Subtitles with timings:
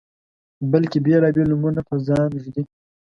[0.71, 2.63] بلکې بیلابیل نومونه په ځان ږدي